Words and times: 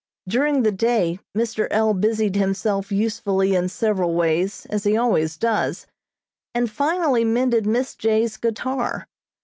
During 0.27 0.63
the 0.63 0.71
day 0.71 1.19
Mr. 1.37 1.67
L. 1.69 1.93
busied 1.93 2.35
himself 2.35 2.91
usefully 2.91 3.53
in 3.53 3.69
several 3.69 4.15
ways 4.15 4.65
as 4.71 4.83
he 4.83 4.97
always 4.97 5.37
does, 5.37 5.85
and 6.55 6.71
finally 6.71 7.23
mended 7.23 7.67
Miss 7.67 7.93
J.'s 7.93 8.37
guitar. 8.37 9.05